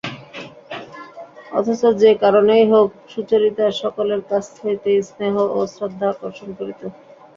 অথচ 1.51 1.81
যে 2.01 2.11
কারণেই 2.23 2.63
হউক 2.71 2.89
সুচরিতা 3.09 3.65
সকলের 3.81 4.21
কাছ 4.29 4.45
হইতেই 4.59 4.99
স্নেহ 5.09 5.35
ও 5.49 5.59
শ্রদ্ধা 5.73 6.07
আকর্ষণ 6.13 6.49
করিত। 6.59 6.81